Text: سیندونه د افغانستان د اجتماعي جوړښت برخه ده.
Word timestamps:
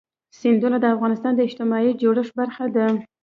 سیندونه 0.39 0.77
د 0.81 0.85
افغانستان 0.95 1.33
د 1.35 1.39
اجتماعي 1.47 1.91
جوړښت 2.01 2.33
برخه 2.39 2.65
ده. 2.75 2.87